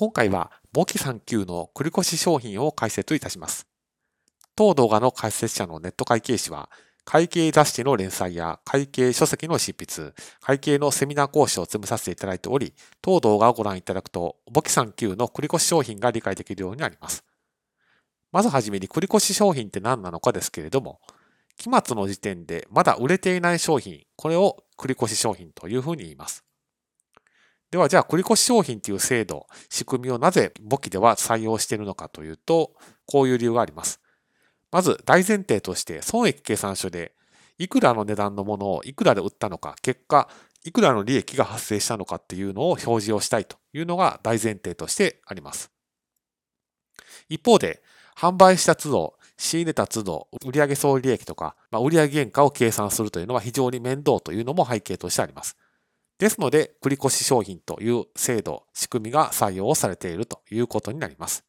[0.00, 3.66] 今回は簿記3級の繰越商品を解説いたします。
[4.56, 6.70] 当動画の解説者のネット会計士は、
[7.04, 17.22] 会計雑誌の連載や会計書籍の執筆、会計のセミナー講師を積みさせていただいており、当動画をご覧いただくと、簿記3級の繰越商品が理解できるようになります。
[18.32, 21.02] まずはじめに繰越商品って何なのかですけれども、
[21.58, 26.42] 期末の時点でまだ売れていない商品、これを繰越商品というふうに言います。
[27.70, 32.72] では、じゃあ、繰越商品という制度、仕組みをなぜ簿記では採用しているのかというと、
[33.06, 34.00] こういう理由があります。
[34.72, 37.14] まず、大前提として、損益計算書で、
[37.58, 40.28] いくらの値段のものをいくらで売ったのか、結果、
[40.64, 45.70] いくらの利益が発生したのかっていうのを表示をしたいというのが大前提としてあります。
[47.28, 47.82] 一方で、
[48.16, 55.56] 販売した都度、仕入れた都度、売上総利益とか、まあ、売上原価を計算するというのは非常に面倒というのも背景としてあります。
[56.20, 61.46] ですので、繰越商品という制度、仕組みが採用されているということになります。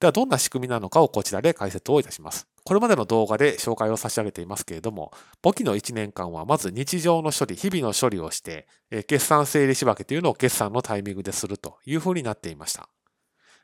[0.00, 2.48] では、どんな仕組みなのかをこちらで解説をいたします。
[2.64, 8.66] これまでの動画で紹介を差し上げていますけれども、簿記の1年間はまず日常の処理、日々の処理をして、
[9.06, 12.88] 決算整理仕分けというのを決算のタイミングでするというふうになっていました。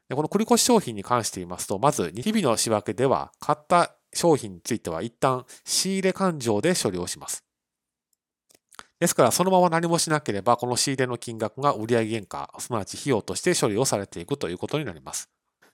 [0.09, 7.45] でこの繰越商品に関して言いますと、まず日々の仕分けでは、買った商品については一旦仕入れ勘定で処理をします。
[9.05, 15.29] ですから、そのまま何もしなければ、この仕入れの金額が売上原価、すなわち費用として処理をされていくということになります。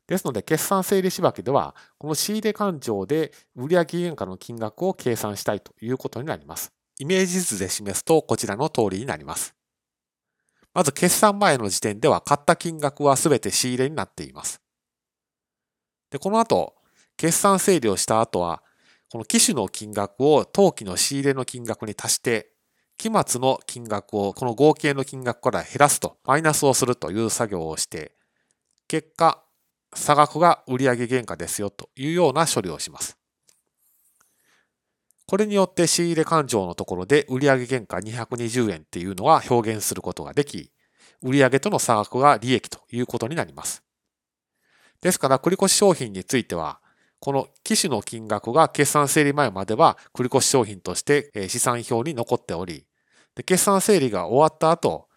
[0.08, 6.72] ですので、決算整理仕分けでは、この仕入れ勘定で売上原価の金額を計算したいということになります。
[6.98, 9.54] イメージ図で示すと、こちらの通りになります。
[10.74, 14.60] まず、決算前の時点では、買った金額は全て仕入れになっています。
[16.10, 16.74] で、この後、
[17.16, 18.64] 決算整理をした後は、
[19.08, 22.49] この機種の金額を当期の仕入れの金額に足して、
[23.00, 28.12] 期末の金額をこの合計の金額から減らすと、マイナスをするという作業をして、
[28.88, 29.42] 結果、
[29.94, 33.16] 差額が売上原価ですよというような処理をします。
[35.26, 40.70] これによって仕入れ勘定のところで売上原価220円っていうのは表現することができ、
[41.22, 43.82] 売上との差額が利益ということになります。
[45.00, 46.82] ですから、繰越商品については、
[47.18, 52.84] この機種の金額が決算整理前までは繰越商品として資産表に残っており、
[53.40, 55.08] で決算整理が終わった後、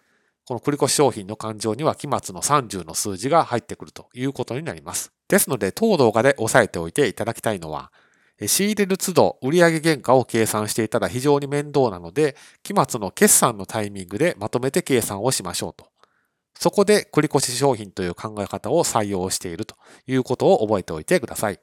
[0.46, 5.12] この繰越商品の勘定には期末の30の数字が入ってくるということになります。
[5.28, 7.92] ですので、当動画で押さえておいていただきたいのは、
[8.48, 15.88] 仕入れる都度売上原価を計算していたら非常に面倒なので、期末の決算のタイミングでまとめて計算をしましょうと。
[16.58, 19.76] そこで繰越商品という考え方を採用していると
[20.08, 21.60] いうことを覚えておいてください。